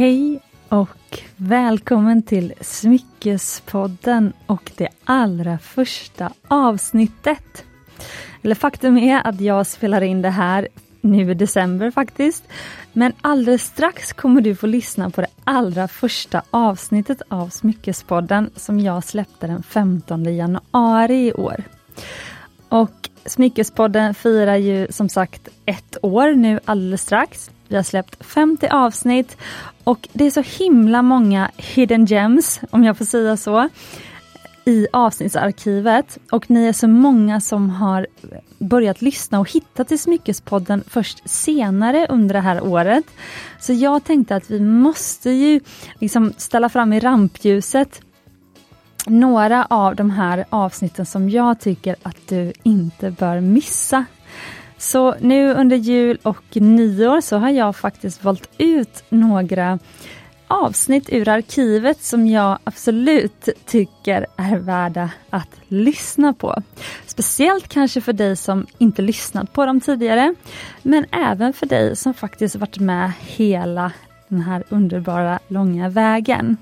Hej 0.00 0.40
och 0.68 1.18
välkommen 1.36 2.22
till 2.22 2.54
Smyckespodden 2.60 4.32
och 4.46 4.72
det 4.76 4.88
allra 5.04 5.58
första 5.58 6.32
avsnittet. 6.48 7.64
Eller 8.42 8.54
faktum 8.54 8.98
är 8.98 9.26
att 9.26 9.40
jag 9.40 9.66
spelar 9.66 10.00
in 10.00 10.22
det 10.22 10.30
här 10.30 10.68
nu 11.00 11.30
i 11.30 11.34
december 11.34 11.90
faktiskt. 11.90 12.44
Men 12.92 13.12
alldeles 13.20 13.62
strax 13.62 14.12
kommer 14.12 14.40
du 14.40 14.54
få 14.54 14.66
lyssna 14.66 15.10
på 15.10 15.20
det 15.20 15.30
allra 15.44 15.88
första 15.88 16.42
avsnittet 16.50 17.22
av 17.28 17.48
Smyckespodden 17.48 18.50
som 18.56 18.80
jag 18.80 19.04
släppte 19.04 19.46
den 19.46 19.62
15 19.62 20.36
januari 20.36 21.26
i 21.26 21.32
år. 21.32 21.64
Och 22.68 23.10
Smyckespodden 23.24 24.14
firar 24.14 24.56
ju 24.56 24.86
som 24.90 25.08
sagt 25.08 25.48
ett 25.66 25.96
år 26.02 26.34
nu 26.34 26.60
alldeles 26.64 27.02
strax. 27.02 27.50
Vi 27.70 27.76
har 27.76 27.82
släppt 27.82 28.24
50 28.24 28.68
avsnitt 28.68 29.36
och 29.84 30.08
det 30.12 30.24
är 30.24 30.30
så 30.30 30.64
himla 30.64 31.02
många 31.02 31.50
hidden 31.56 32.06
gems, 32.06 32.60
om 32.70 32.84
jag 32.84 32.98
får 32.98 33.04
säga 33.04 33.36
så, 33.36 33.68
i 34.64 34.86
avsnittsarkivet. 34.92 36.18
Och 36.30 36.50
ni 36.50 36.66
är 36.66 36.72
så 36.72 36.88
många 36.88 37.40
som 37.40 37.70
har 37.70 38.06
börjat 38.58 39.02
lyssna 39.02 39.40
och 39.40 39.50
hitta 39.50 39.84
till 39.84 39.98
Smyckespodden 39.98 40.84
först 40.88 41.28
senare 41.30 42.06
under 42.06 42.34
det 42.34 42.40
här 42.40 42.64
året. 42.64 43.04
Så 43.60 43.72
jag 43.72 44.04
tänkte 44.04 44.36
att 44.36 44.50
vi 44.50 44.60
måste 44.60 45.30
ju 45.30 45.60
liksom 45.98 46.32
ställa 46.36 46.68
fram 46.68 46.92
i 46.92 47.00
rampljuset 47.00 48.02
några 49.06 49.64
av 49.64 49.96
de 49.96 50.10
här 50.10 50.44
avsnitten 50.50 51.06
som 51.06 51.30
jag 51.30 51.60
tycker 51.60 51.96
att 52.02 52.28
du 52.28 52.52
inte 52.62 53.10
bör 53.10 53.40
missa. 53.40 54.04
Så 54.80 55.14
nu 55.20 55.54
under 55.54 55.76
jul 55.76 56.18
och 56.22 56.56
nyår 56.56 57.20
så 57.20 57.36
har 57.36 57.50
jag 57.50 57.76
faktiskt 57.76 58.24
valt 58.24 58.50
ut 58.58 59.04
några 59.08 59.78
avsnitt 60.46 61.08
ur 61.12 61.28
arkivet 61.28 62.02
som 62.02 62.26
jag 62.26 62.58
absolut 62.64 63.48
tycker 63.66 64.26
är 64.36 64.56
värda 64.56 65.10
att 65.30 65.60
lyssna 65.68 66.32
på. 66.32 66.62
Speciellt 67.06 67.68
kanske 67.68 68.00
för 68.00 68.12
dig 68.12 68.36
som 68.36 68.66
inte 68.78 69.02
lyssnat 69.02 69.52
på 69.52 69.66
dem 69.66 69.80
tidigare, 69.80 70.34
men 70.82 71.06
även 71.12 71.52
för 71.52 71.66
dig 71.66 71.96
som 71.96 72.14
faktiskt 72.14 72.56
varit 72.56 72.78
med 72.78 73.12
hela 73.20 73.92
den 74.28 74.40
här 74.40 74.64
underbara 74.68 75.38
långa 75.48 75.88
vägen. 75.88 76.56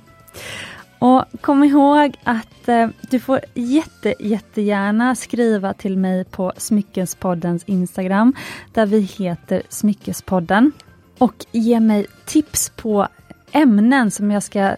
Och 0.98 1.24
kom 1.40 1.64
ihåg 1.64 2.16
att 2.24 2.68
eh, 2.68 2.88
du 3.10 3.20
får 3.20 3.40
jätte, 3.54 4.14
jättegärna 4.20 5.14
skriva 5.14 5.74
till 5.74 5.98
mig 5.98 6.24
på 6.24 6.52
Smyckespoddens 6.56 7.64
Instagram, 7.64 8.34
där 8.72 8.86
vi 8.86 9.00
heter 9.00 9.62
Smyckespodden. 9.68 10.72
Och 11.18 11.46
ge 11.52 11.80
mig 11.80 12.06
tips 12.24 12.72
på 12.76 13.08
ämnen 13.52 14.10
som 14.10 14.30
jag 14.30 14.42
ska 14.42 14.76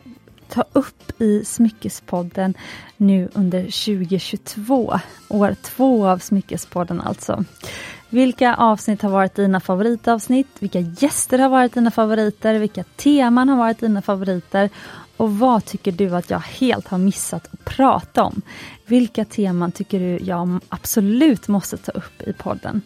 ta 0.48 0.64
upp 0.72 1.20
i 1.20 1.44
Smyckespodden 1.44 2.54
nu 2.96 3.28
under 3.32 3.62
2022. 3.62 4.98
År 5.28 5.56
två 5.62 6.06
av 6.06 6.18
Smyckespodden 6.18 7.00
alltså. 7.00 7.44
Vilka 8.08 8.54
avsnitt 8.54 9.02
har 9.02 9.10
varit 9.10 9.34
dina 9.34 9.60
favoritavsnitt? 9.60 10.46
Vilka 10.58 10.80
gäster 10.80 11.38
har 11.38 11.48
varit 11.48 11.74
dina 11.74 11.90
favoriter? 11.90 12.54
Vilka 12.54 12.84
teman 12.96 13.48
har 13.48 13.56
varit 13.56 13.80
dina 13.80 14.02
favoriter? 14.02 14.70
Och 15.20 15.38
vad 15.38 15.64
tycker 15.64 15.92
du 15.92 16.16
att 16.16 16.30
jag 16.30 16.38
helt 16.38 16.88
har 16.88 16.98
missat 16.98 17.48
att 17.52 17.64
prata 17.64 18.22
om? 18.22 18.42
Vilka 18.86 19.24
teman 19.24 19.72
tycker 19.72 20.00
du 20.00 20.24
jag 20.24 20.60
absolut 20.68 21.48
måste 21.48 21.76
ta 21.76 21.92
upp 21.92 22.22
i 22.22 22.32
podden? 22.32 22.82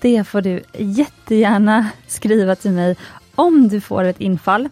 Det 0.00 0.24
får 0.24 0.40
du 0.40 0.62
jättegärna 0.78 1.90
skriva 2.06 2.56
till 2.56 2.70
mig 2.70 2.96
om 3.34 3.68
du 3.68 3.80
får 3.80 4.04
ett 4.04 4.20
infall. 4.20 4.68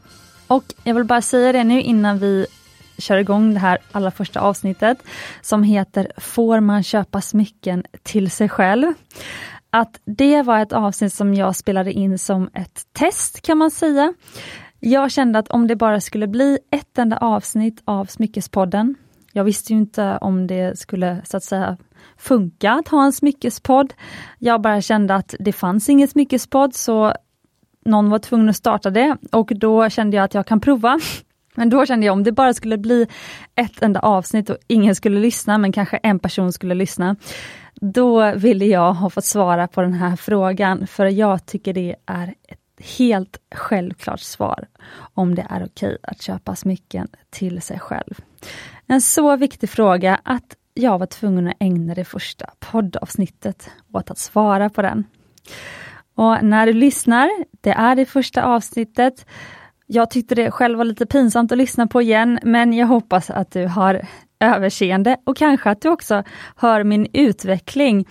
Och 0.46 0.64
jag 0.84 0.94
vill 0.94 1.04
bara 1.04 1.22
säga 1.22 1.52
det 1.52 1.64
nu 1.64 1.82
innan 1.82 2.18
vi 2.18 2.46
kör 2.98 3.16
igång 3.16 3.54
det 3.54 3.60
här 3.60 3.78
allra 3.92 4.10
första 4.10 4.40
avsnittet 4.40 4.98
som 5.42 5.62
heter 5.62 6.12
Får 6.16 6.60
man 6.60 6.82
köpa 6.82 7.20
smycken 7.20 7.84
till 8.02 8.30
sig 8.30 8.48
själv? 8.48 8.92
Att 9.70 10.00
det 10.04 10.42
var 10.42 10.60
ett 10.60 10.72
avsnitt 10.72 11.14
som 11.14 11.34
jag 11.34 11.56
spelade 11.56 11.92
in 11.92 12.18
som 12.18 12.50
ett 12.54 12.82
test 12.92 13.42
kan 13.42 13.58
man 13.58 13.70
säga. 13.70 14.14
Jag 14.86 15.10
kände 15.10 15.38
att 15.38 15.48
om 15.48 15.66
det 15.66 15.76
bara 15.76 16.00
skulle 16.00 16.26
bli 16.26 16.58
ett 16.70 16.98
enda 16.98 17.16
avsnitt 17.16 17.82
av 17.84 18.04
Smyckespodden, 18.04 18.94
jag 19.32 19.44
visste 19.44 19.72
ju 19.72 19.78
inte 19.78 20.18
om 20.20 20.46
det 20.46 20.78
skulle 20.78 21.20
så 21.24 21.36
att 21.36 21.44
säga 21.44 21.76
funka 22.16 22.72
att 22.72 22.88
ha 22.88 23.04
en 23.04 23.12
smyckespodd. 23.12 23.94
Jag 24.38 24.60
bara 24.60 24.80
kände 24.80 25.14
att 25.14 25.34
det 25.38 25.52
fanns 25.52 25.88
ingen 25.88 26.08
smyckespodd 26.08 26.74
så 26.74 27.14
någon 27.84 28.10
var 28.10 28.18
tvungen 28.18 28.48
att 28.48 28.56
starta 28.56 28.90
det 28.90 29.16
och 29.32 29.52
då 29.54 29.90
kände 29.90 30.16
jag 30.16 30.24
att 30.24 30.34
jag 30.34 30.46
kan 30.46 30.60
prova. 30.60 31.00
Men 31.54 31.70
då 31.70 31.86
kände 31.86 32.06
jag 32.06 32.12
om 32.12 32.22
det 32.22 32.32
bara 32.32 32.54
skulle 32.54 32.78
bli 32.78 33.06
ett 33.54 33.82
enda 33.82 34.00
avsnitt 34.00 34.50
och 34.50 34.56
ingen 34.66 34.94
skulle 34.94 35.20
lyssna, 35.20 35.58
men 35.58 35.72
kanske 35.72 35.96
en 35.96 36.18
person 36.18 36.52
skulle 36.52 36.74
lyssna. 36.74 37.16
Då 37.74 38.34
ville 38.34 38.64
jag 38.64 38.94
ha 38.94 39.10
fått 39.10 39.24
svara 39.24 39.68
på 39.68 39.80
den 39.80 39.92
här 39.92 40.16
frågan, 40.16 40.86
för 40.86 41.06
jag 41.06 41.46
tycker 41.46 41.72
det 41.72 41.96
är 42.06 42.34
ett 42.48 42.63
helt 42.98 43.40
självklart 43.54 44.20
svar 44.20 44.66
om 45.14 45.34
det 45.34 45.46
är 45.50 45.64
okej 45.64 45.98
att 46.02 46.22
köpa 46.22 46.56
smycken 46.56 47.08
till 47.30 47.62
sig 47.62 47.78
själv. 47.78 48.20
En 48.86 49.00
så 49.00 49.36
viktig 49.36 49.70
fråga 49.70 50.20
att 50.22 50.56
jag 50.74 50.98
var 50.98 51.06
tvungen 51.06 51.48
att 51.48 51.56
ägna 51.60 51.94
det 51.94 52.04
första 52.04 52.50
poddavsnittet 52.58 53.70
åt 53.92 54.10
att 54.10 54.18
svara 54.18 54.70
på 54.70 54.82
den. 54.82 55.04
Och 56.14 56.44
när 56.44 56.66
du 56.66 56.72
lyssnar, 56.72 57.30
det 57.60 57.70
är 57.70 57.96
det 57.96 58.06
första 58.06 58.44
avsnittet. 58.44 59.26
Jag 59.86 60.10
tyckte 60.10 60.34
det 60.34 60.50
själv 60.50 60.78
var 60.78 60.84
lite 60.84 61.06
pinsamt 61.06 61.52
att 61.52 61.58
lyssna 61.58 61.86
på 61.86 62.02
igen, 62.02 62.38
men 62.42 62.72
jag 62.72 62.86
hoppas 62.86 63.30
att 63.30 63.50
du 63.50 63.66
har 63.66 64.06
överseende 64.44 65.16
och 65.24 65.36
kanske 65.36 65.70
att 65.70 65.80
du 65.80 65.88
också 65.88 66.22
hör 66.56 66.84
min 66.84 67.06
utveckling. 67.12 68.06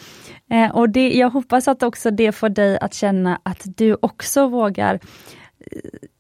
Eh, 0.50 0.76
och 0.76 0.90
det, 0.90 1.14
jag 1.14 1.30
hoppas 1.30 1.68
att 1.68 1.84
också 1.84 2.12
det 2.12 2.32
får 2.32 2.50
dig 2.50 2.80
att 2.80 2.94
känna 2.94 3.40
att 3.44 3.62
du 3.66 3.98
också 4.02 4.48
vågar 4.48 4.94
eh, 4.94 5.00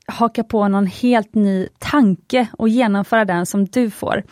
haka 0.05 0.43
på 0.43 0.67
någon 0.67 0.87
helt 0.87 1.35
ny 1.35 1.67
tanke 1.79 2.47
och 2.57 2.69
genomföra 2.69 3.25
den 3.25 3.45
som 3.45 3.65
du 3.65 3.89
får. 3.89 4.23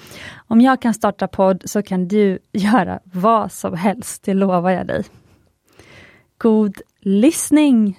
Om 0.48 0.62
jag 0.62 0.82
kan 0.82 0.94
starta 0.94 1.28
podd 1.28 1.62
så 1.66 1.82
kan 1.82 2.08
du 2.08 2.40
göra 2.52 3.00
vad 3.04 3.52
som 3.52 3.78
helst, 3.78 4.24
det 4.24 4.34
lovar 4.34 4.72
jag 4.72 4.88
dig. 4.88 5.04
God 6.38 6.82
lyssning! 7.00 7.98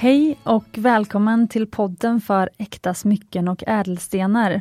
Hej 0.00 0.38
och 0.44 0.66
välkommen 0.78 1.48
till 1.48 1.66
podden 1.66 2.20
för 2.20 2.50
äkta 2.58 2.94
smycken 2.94 3.48
och 3.48 3.64
ädelstenar. 3.66 4.60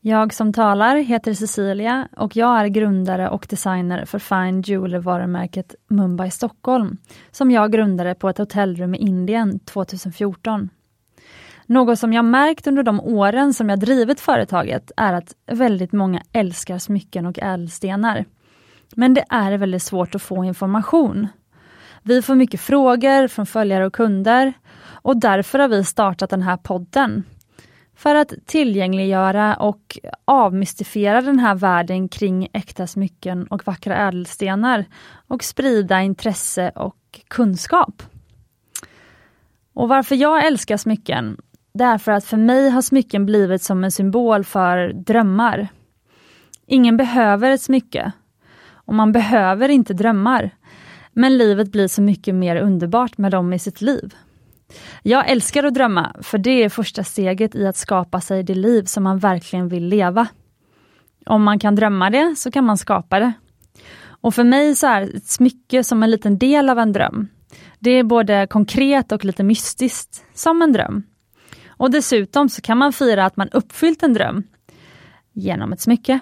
Jag 0.00 0.34
som 0.34 0.52
talar 0.52 0.96
heter 0.96 1.34
Cecilia 1.34 2.08
och 2.16 2.36
jag 2.36 2.60
är 2.60 2.66
grundare 2.66 3.28
och 3.28 3.46
designer 3.50 4.04
för 4.04 4.18
Fine 4.18 4.62
Jewelry-varumärket 4.62 5.74
Mumbai 5.88 6.30
Stockholm, 6.30 6.96
som 7.30 7.50
jag 7.50 7.72
grundade 7.72 8.14
på 8.14 8.28
ett 8.28 8.38
hotellrum 8.38 8.94
i 8.94 8.98
Indien 8.98 9.58
2014. 9.58 10.68
Något 11.66 11.98
som 11.98 12.12
jag 12.12 12.24
märkt 12.24 12.66
under 12.66 12.82
de 12.82 13.00
åren 13.00 13.54
som 13.54 13.68
jag 13.68 13.80
drivit 13.80 14.20
företaget 14.20 14.92
är 14.96 15.12
att 15.12 15.34
väldigt 15.46 15.92
många 15.92 16.22
älskar 16.32 16.78
smycken 16.78 17.26
och 17.26 17.38
ädelstenar. 17.38 18.24
Men 18.94 19.14
det 19.14 19.24
är 19.28 19.52
väldigt 19.52 19.82
svårt 19.82 20.14
att 20.14 20.22
få 20.22 20.44
information. 20.44 21.28
Vi 22.02 22.22
får 22.22 22.34
mycket 22.34 22.60
frågor 22.60 23.28
från 23.28 23.46
följare 23.46 23.86
och 23.86 23.94
kunder 23.94 24.52
och 25.02 25.20
därför 25.20 25.58
har 25.58 25.68
vi 25.68 25.84
startat 25.84 26.30
den 26.30 26.42
här 26.42 26.56
podden. 26.56 27.24
För 27.96 28.14
att 28.14 28.32
tillgängliggöra 28.46 29.56
och 29.56 29.98
avmystifiera 30.24 31.20
den 31.20 31.38
här 31.38 31.54
världen 31.54 32.08
kring 32.08 32.48
äkta 32.52 32.86
smycken 32.86 33.46
och 33.46 33.66
vackra 33.66 33.96
ädelstenar 33.96 34.84
och 35.28 35.44
sprida 35.44 36.02
intresse 36.02 36.72
och 36.74 37.20
kunskap. 37.28 38.02
Och 39.74 39.88
varför 39.88 40.14
jag 40.14 40.46
älskar 40.46 40.76
smycken? 40.76 41.36
Det 41.74 41.84
är 41.84 41.98
för 41.98 42.12
att 42.12 42.24
för 42.24 42.36
mig 42.36 42.70
har 42.70 42.82
smycken 42.82 43.26
blivit 43.26 43.62
som 43.62 43.84
en 43.84 43.92
symbol 43.92 44.44
för 44.44 44.92
drömmar. 44.92 45.68
Ingen 46.66 46.96
behöver 46.96 47.50
ett 47.50 47.62
smycke. 47.62 48.12
Och 48.72 48.94
man 48.94 49.12
behöver 49.12 49.68
inte 49.68 49.94
drömmar. 49.94 50.50
Men 51.20 51.38
livet 51.38 51.72
blir 51.72 51.88
så 51.88 52.02
mycket 52.02 52.34
mer 52.34 52.56
underbart 52.56 53.18
med 53.18 53.32
dem 53.32 53.52
i 53.52 53.58
sitt 53.58 53.80
liv. 53.80 54.14
Jag 55.02 55.30
älskar 55.30 55.64
att 55.64 55.74
drömma, 55.74 56.16
för 56.22 56.38
det 56.38 56.64
är 56.64 56.68
första 56.68 57.04
steget 57.04 57.54
i 57.54 57.66
att 57.66 57.76
skapa 57.76 58.20
sig 58.20 58.42
det 58.42 58.54
liv 58.54 58.84
som 58.84 59.02
man 59.02 59.18
verkligen 59.18 59.68
vill 59.68 59.86
leva. 59.86 60.28
Om 61.26 61.42
man 61.42 61.58
kan 61.58 61.74
drömma 61.74 62.10
det, 62.10 62.34
så 62.36 62.50
kan 62.50 62.64
man 62.64 62.78
skapa 62.78 63.20
det. 63.20 63.32
Och 64.02 64.34
för 64.34 64.44
mig 64.44 64.74
så 64.74 64.86
är 64.86 65.16
ett 65.16 65.26
smycke 65.26 65.84
som 65.84 66.02
en 66.02 66.10
liten 66.10 66.38
del 66.38 66.70
av 66.70 66.78
en 66.78 66.92
dröm. 66.92 67.28
Det 67.78 67.90
är 67.90 68.04
både 68.04 68.46
konkret 68.50 69.12
och 69.12 69.24
lite 69.24 69.42
mystiskt, 69.42 70.24
som 70.34 70.62
en 70.62 70.72
dröm. 70.72 71.02
Och 71.68 71.90
dessutom 71.90 72.48
så 72.48 72.62
kan 72.62 72.78
man 72.78 72.92
fira 72.92 73.24
att 73.24 73.36
man 73.36 73.48
uppfyllt 73.48 74.02
en 74.02 74.14
dröm 74.14 74.42
genom 75.32 75.72
ett 75.72 75.80
smycke. 75.80 76.20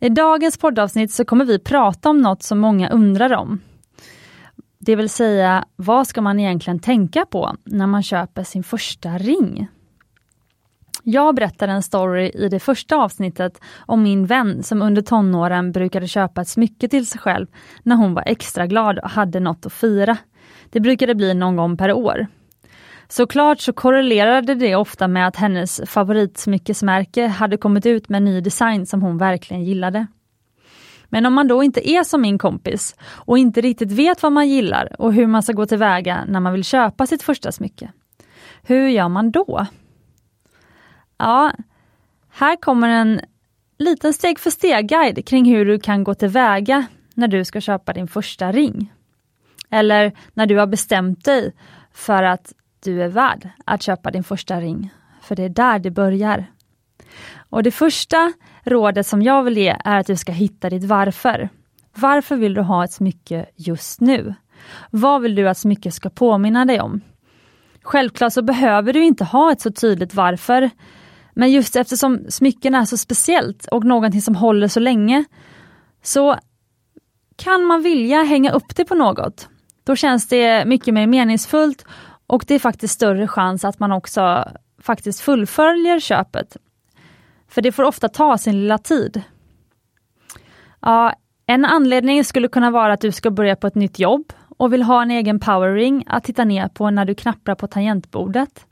I 0.00 0.08
dagens 0.08 0.58
poddavsnitt 0.58 1.12
så 1.12 1.24
kommer 1.24 1.44
vi 1.44 1.58
prata 1.58 2.10
om 2.10 2.20
något 2.20 2.42
som 2.42 2.58
många 2.58 2.88
undrar 2.88 3.32
om. 3.32 3.60
Det 4.78 4.96
vill 4.96 5.08
säga, 5.08 5.64
vad 5.76 6.06
ska 6.06 6.20
man 6.20 6.40
egentligen 6.40 6.78
tänka 6.78 7.26
på 7.26 7.56
när 7.64 7.86
man 7.86 8.02
köper 8.02 8.44
sin 8.44 8.64
första 8.64 9.18
ring? 9.18 9.68
Jag 11.02 11.34
berättade 11.34 11.72
en 11.72 11.82
story 11.82 12.30
i 12.34 12.48
det 12.48 12.60
första 12.60 12.96
avsnittet 12.96 13.60
om 13.78 14.02
min 14.02 14.26
vän 14.26 14.62
som 14.62 14.82
under 14.82 15.02
tonåren 15.02 15.72
brukade 15.72 16.08
köpa 16.08 16.40
ett 16.40 16.48
smycke 16.48 16.88
till 16.88 17.06
sig 17.06 17.20
själv 17.20 17.46
när 17.82 17.96
hon 17.96 18.14
var 18.14 18.22
extra 18.26 18.66
glad 18.66 18.98
och 18.98 19.10
hade 19.10 19.40
något 19.40 19.66
att 19.66 19.72
fira. 19.72 20.16
Det 20.70 20.80
brukade 20.80 21.14
bli 21.14 21.34
någon 21.34 21.56
gång 21.56 21.76
per 21.76 21.92
år. 21.92 22.26
Såklart 23.08 23.60
så 23.60 23.72
korrelerade 23.72 24.54
det 24.54 24.76
ofta 24.76 25.08
med 25.08 25.26
att 25.26 25.36
hennes 25.36 25.80
favoritsmyckesmärke 25.86 27.26
hade 27.26 27.56
kommit 27.56 27.86
ut 27.86 28.08
med 28.08 28.16
en 28.16 28.24
ny 28.24 28.40
design 28.40 28.86
som 28.86 29.02
hon 29.02 29.18
verkligen 29.18 29.64
gillade. 29.64 30.06
Men 31.08 31.26
om 31.26 31.34
man 31.34 31.48
då 31.48 31.62
inte 31.62 31.90
är 31.90 32.04
som 32.04 32.20
min 32.20 32.38
kompis 32.38 32.96
och 33.02 33.38
inte 33.38 33.60
riktigt 33.60 33.92
vet 33.92 34.22
vad 34.22 34.32
man 34.32 34.48
gillar 34.48 34.96
och 34.98 35.12
hur 35.12 35.26
man 35.26 35.42
ska 35.42 35.52
gå 35.52 35.66
tillväga 35.66 36.24
när 36.28 36.40
man 36.40 36.52
vill 36.52 36.64
köpa 36.64 37.06
sitt 37.06 37.22
första 37.22 37.52
smycke. 37.52 37.92
Hur 38.62 38.88
gör 38.88 39.08
man 39.08 39.30
då? 39.30 39.66
Ja, 41.18 41.52
här 42.30 42.56
kommer 42.56 42.88
en 42.88 43.20
liten 43.78 44.12
steg 44.12 44.38
för 44.38 44.50
steg-guide 44.50 45.26
kring 45.26 45.44
hur 45.44 45.64
du 45.64 45.78
kan 45.78 46.04
gå 46.04 46.14
tillväga 46.14 46.86
när 47.14 47.28
du 47.28 47.44
ska 47.44 47.60
köpa 47.60 47.92
din 47.92 48.08
första 48.08 48.52
ring. 48.52 48.92
Eller 49.70 50.12
när 50.34 50.46
du 50.46 50.58
har 50.58 50.66
bestämt 50.66 51.24
dig 51.24 51.52
för 51.92 52.22
att 52.22 52.52
du 52.80 53.02
är 53.02 53.08
värd 53.08 53.48
att 53.64 53.82
köpa 53.82 54.10
din 54.10 54.24
första 54.24 54.60
ring. 54.60 54.90
För 55.22 55.36
det 55.36 55.42
är 55.42 55.48
där 55.48 55.78
det 55.78 55.90
börjar. 55.90 56.46
Och 57.50 57.62
det 57.62 57.70
första 57.70 58.32
rådet 58.64 59.06
som 59.06 59.22
jag 59.22 59.42
vill 59.42 59.56
ge 59.56 59.76
är 59.84 59.98
att 59.98 60.06
du 60.06 60.16
ska 60.16 60.32
hitta 60.32 60.70
ditt 60.70 60.84
varför. 60.84 61.48
Varför 61.94 62.36
vill 62.36 62.54
du 62.54 62.60
ha 62.60 62.84
ett 62.84 62.92
smycke 62.92 63.46
just 63.56 64.00
nu? 64.00 64.34
Vad 64.90 65.22
vill 65.22 65.34
du 65.34 65.48
att 65.48 65.58
smycket 65.58 65.94
ska 65.94 66.10
påminna 66.10 66.64
dig 66.64 66.80
om? 66.80 67.00
Självklart 67.82 68.32
så 68.32 68.42
behöver 68.42 68.92
du 68.92 69.04
inte 69.04 69.24
ha 69.24 69.52
ett 69.52 69.60
så 69.60 69.70
tydligt 69.70 70.14
varför. 70.14 70.70
Men 71.32 71.52
just 71.52 71.76
eftersom 71.76 72.26
smycken 72.28 72.74
är 72.74 72.84
så 72.84 72.96
speciellt 72.96 73.66
och 73.66 73.84
någonting 73.84 74.22
som 74.22 74.34
håller 74.34 74.68
så 74.68 74.80
länge, 74.80 75.24
så 76.02 76.36
kan 77.36 77.64
man 77.64 77.82
vilja 77.82 78.22
hänga 78.22 78.52
upp 78.52 78.76
det 78.76 78.84
på 78.84 78.94
något. 78.94 79.48
Då 79.84 79.96
känns 79.96 80.28
det 80.28 80.64
mycket 80.64 80.94
mer 80.94 81.06
meningsfullt 81.06 81.84
och 82.28 82.44
det 82.46 82.54
är 82.54 82.58
faktiskt 82.58 82.94
större 82.94 83.28
chans 83.28 83.64
att 83.64 83.78
man 83.78 83.92
också 83.92 84.44
faktiskt 84.78 85.20
fullföljer 85.20 86.00
köpet. 86.00 86.56
För 87.48 87.62
det 87.62 87.72
får 87.72 87.82
ofta 87.82 88.08
ta 88.08 88.38
sin 88.38 88.60
lilla 88.60 88.78
tid. 88.78 89.22
Ja, 90.80 91.12
en 91.46 91.64
anledning 91.64 92.24
skulle 92.24 92.48
kunna 92.48 92.70
vara 92.70 92.92
att 92.92 93.00
du 93.00 93.12
ska 93.12 93.30
börja 93.30 93.56
på 93.56 93.66
ett 93.66 93.74
nytt 93.74 93.98
jobb 93.98 94.32
och 94.58 94.72
vill 94.72 94.82
ha 94.82 95.02
en 95.02 95.10
egen 95.10 95.40
powering 95.40 96.04
att 96.06 96.24
titta 96.24 96.44
ner 96.44 96.68
på 96.68 96.90
när 96.90 97.04
du 97.04 97.14
knappar 97.14 97.54
på 97.54 97.66
tangentbordet. 97.66 98.66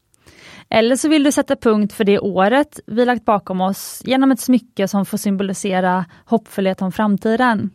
Eller 0.68 0.96
så 0.96 1.08
vill 1.08 1.24
du 1.24 1.32
sätta 1.32 1.56
punkt 1.56 1.92
för 1.92 2.04
det 2.04 2.18
året 2.18 2.80
vi 2.86 3.04
lagt 3.04 3.24
bakom 3.24 3.60
oss 3.60 4.02
genom 4.04 4.32
ett 4.32 4.40
smycke 4.40 4.88
som 4.88 5.06
får 5.06 5.18
symbolisera 5.18 6.04
hoppfullhet 6.24 6.82
om 6.82 6.92
framtiden. 6.92 7.70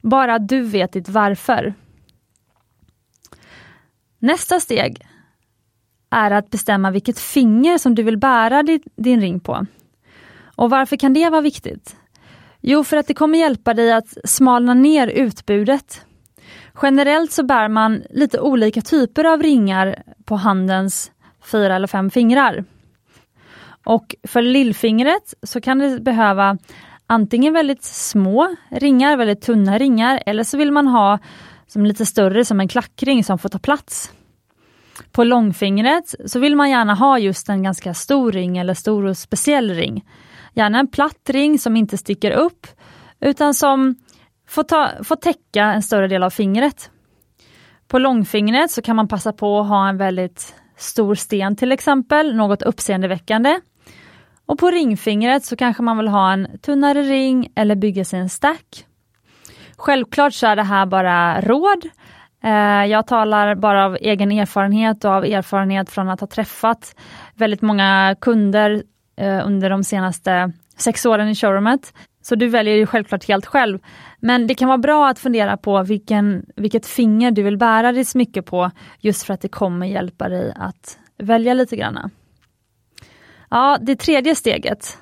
Bara 0.00 0.38
du 0.38 0.62
vet 0.62 0.92
ditt 0.92 1.08
varför. 1.08 1.74
Nästa 4.22 4.60
steg 4.60 5.06
är 6.10 6.30
att 6.30 6.50
bestämma 6.50 6.90
vilket 6.90 7.18
finger 7.18 7.78
som 7.78 7.94
du 7.94 8.02
vill 8.02 8.18
bära 8.18 8.62
din 8.96 9.20
ring 9.20 9.40
på. 9.40 9.66
Och 10.56 10.70
varför 10.70 10.96
kan 10.96 11.12
det 11.12 11.30
vara 11.30 11.40
viktigt? 11.40 11.96
Jo, 12.60 12.84
för 12.84 12.96
att 12.96 13.06
det 13.06 13.14
kommer 13.14 13.38
hjälpa 13.38 13.74
dig 13.74 13.92
att 13.92 14.16
smalna 14.24 14.74
ner 14.74 15.06
utbudet. 15.06 16.06
Generellt 16.82 17.32
så 17.32 17.42
bär 17.42 17.68
man 17.68 18.02
lite 18.10 18.40
olika 18.40 18.80
typer 18.80 19.24
av 19.24 19.42
ringar 19.42 20.02
på 20.24 20.36
handens 20.36 21.12
fyra 21.44 21.76
eller 21.76 21.86
fem 21.86 22.10
fingrar. 22.10 22.64
Och 23.84 24.14
för 24.28 24.42
lillfingret 24.42 25.34
så 25.42 25.60
kan 25.60 25.78
det 25.78 26.00
behöva 26.00 26.58
antingen 27.06 27.52
väldigt 27.52 27.84
små 27.84 28.56
ringar, 28.70 29.16
väldigt 29.16 29.42
tunna 29.42 29.78
ringar, 29.78 30.22
eller 30.26 30.44
så 30.44 30.56
vill 30.56 30.72
man 30.72 30.86
ha 30.86 31.18
som 31.72 31.82
är 31.82 31.86
lite 31.86 32.06
större 32.06 32.44
som 32.44 32.60
en 32.60 32.68
klackring 32.68 33.24
som 33.24 33.38
får 33.38 33.48
ta 33.48 33.58
plats. 33.58 34.12
På 35.12 35.24
långfingret 35.24 36.14
så 36.26 36.38
vill 36.38 36.56
man 36.56 36.70
gärna 36.70 36.94
ha 36.94 37.18
just 37.18 37.48
en 37.48 37.62
ganska 37.62 37.94
stor 37.94 38.32
ring 38.32 38.58
eller 38.58 38.74
stor 38.74 39.04
och 39.04 39.16
speciell 39.16 39.70
ring. 39.70 40.04
Gärna 40.54 40.78
en 40.78 40.90
platt 40.90 41.30
ring 41.30 41.58
som 41.58 41.76
inte 41.76 41.98
sticker 41.98 42.30
upp 42.30 42.66
utan 43.20 43.54
som 43.54 43.94
får, 44.48 44.62
ta, 44.62 44.90
får 45.04 45.16
täcka 45.16 45.64
en 45.64 45.82
större 45.82 46.08
del 46.08 46.22
av 46.22 46.30
fingret. 46.30 46.90
På 47.88 47.98
långfingret 47.98 48.70
så 48.70 48.82
kan 48.82 48.96
man 48.96 49.08
passa 49.08 49.32
på 49.32 49.60
att 49.60 49.68
ha 49.68 49.88
en 49.88 49.96
väldigt 49.96 50.54
stor 50.76 51.14
sten 51.14 51.56
till 51.56 51.72
exempel, 51.72 52.36
något 52.36 52.62
uppseendeväckande. 52.62 53.60
Och 54.46 54.58
på 54.58 54.70
ringfingret 54.70 55.44
så 55.44 55.56
kanske 55.56 55.82
man 55.82 55.96
vill 55.96 56.08
ha 56.08 56.32
en 56.32 56.58
tunnare 56.58 57.02
ring 57.02 57.52
eller 57.54 57.76
bygga 57.76 58.04
sig 58.04 58.20
en 58.20 58.28
stack. 58.28 58.86
Självklart 59.80 60.34
så 60.34 60.46
är 60.46 60.56
det 60.56 60.62
här 60.62 60.86
bara 60.86 61.40
råd. 61.40 61.88
Eh, 62.44 62.84
jag 62.86 63.06
talar 63.06 63.54
bara 63.54 63.84
av 63.84 63.96
egen 64.00 64.32
erfarenhet 64.32 65.04
och 65.04 65.10
av 65.10 65.24
erfarenhet 65.24 65.90
från 65.90 66.08
att 66.08 66.20
ha 66.20 66.26
träffat 66.26 66.94
väldigt 67.34 67.62
många 67.62 68.16
kunder 68.20 68.82
eh, 69.16 69.46
under 69.46 69.70
de 69.70 69.84
senaste 69.84 70.52
sex 70.76 71.06
åren 71.06 71.28
i 71.28 71.34
showroomet. 71.34 71.94
Så 72.22 72.34
du 72.34 72.48
väljer 72.48 72.74
ju 72.74 72.86
självklart 72.86 73.28
helt 73.28 73.46
själv. 73.46 73.78
Men 74.18 74.46
det 74.46 74.54
kan 74.54 74.68
vara 74.68 74.78
bra 74.78 75.08
att 75.08 75.18
fundera 75.18 75.56
på 75.56 75.82
vilken, 75.82 76.46
vilket 76.56 76.86
finger 76.86 77.30
du 77.30 77.42
vill 77.42 77.56
bära 77.56 77.92
ditt 77.92 78.08
smycke 78.08 78.42
på, 78.42 78.70
just 78.98 79.22
för 79.22 79.34
att 79.34 79.40
det 79.40 79.48
kommer 79.48 79.86
hjälpa 79.86 80.28
dig 80.28 80.52
att 80.56 80.98
välja 81.18 81.54
lite 81.54 81.76
grann. 81.76 82.10
Ja, 83.50 83.78
det 83.80 83.96
tredje 83.96 84.34
steget, 84.34 84.98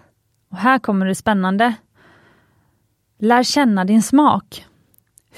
och 0.51 0.57
här 0.57 0.79
kommer 0.79 1.07
det 1.07 1.15
spännande. 1.15 1.75
Lär 3.21 3.43
känna 3.43 3.85
din 3.85 4.03
smak. 4.03 4.65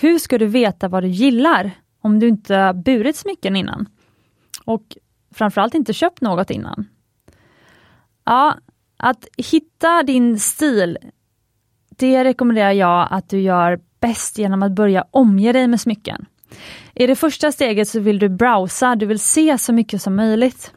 Hur 0.00 0.18
ska 0.18 0.38
du 0.38 0.46
veta 0.46 0.88
vad 0.88 1.02
du 1.02 1.08
gillar 1.08 1.70
om 2.00 2.18
du 2.18 2.28
inte 2.28 2.82
burit 2.84 3.16
smycken 3.16 3.56
innan? 3.56 3.88
Och 4.64 4.96
framförallt 5.34 5.74
inte 5.74 5.92
köpt 5.92 6.20
något 6.20 6.50
innan. 6.50 6.88
Ja, 8.24 8.54
att 8.96 9.26
hitta 9.36 10.02
din 10.02 10.38
stil 10.38 10.98
det 12.00 12.24
rekommenderar 12.24 12.72
jag 12.72 13.08
att 13.10 13.28
du 13.28 13.40
gör 13.40 13.80
bäst 14.00 14.38
genom 14.38 14.62
att 14.62 14.72
börja 14.72 15.04
omge 15.10 15.52
dig 15.52 15.68
med 15.68 15.80
smycken. 15.80 16.26
I 16.94 17.06
det 17.06 17.16
första 17.16 17.52
steget 17.52 17.88
så 17.88 18.00
vill 18.00 18.18
du 18.18 18.28
browsa, 18.28 18.96
du 18.96 19.06
vill 19.06 19.20
se 19.20 19.58
så 19.58 19.72
mycket 19.72 20.02
som 20.02 20.16
möjligt. 20.16 20.74